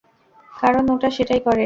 কারণ 0.51 0.83
ওরা 0.89 1.09
সেটাই 1.17 1.41
করে। 1.45 1.59